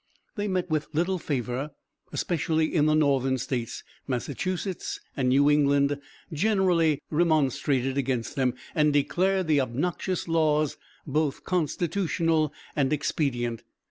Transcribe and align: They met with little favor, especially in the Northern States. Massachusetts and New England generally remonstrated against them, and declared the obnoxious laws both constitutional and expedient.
They 0.35 0.47
met 0.47 0.67
with 0.67 0.87
little 0.93 1.19
favor, 1.19 1.75
especially 2.11 2.73
in 2.73 2.87
the 2.87 2.95
Northern 2.95 3.37
States. 3.37 3.83
Massachusetts 4.07 4.99
and 5.15 5.29
New 5.29 5.47
England 5.47 5.99
generally 6.33 7.03
remonstrated 7.11 7.99
against 7.99 8.35
them, 8.35 8.55
and 8.73 8.91
declared 8.91 9.45
the 9.45 9.61
obnoxious 9.61 10.27
laws 10.27 10.75
both 11.05 11.43
constitutional 11.43 12.51
and 12.75 12.91
expedient. 12.91 13.61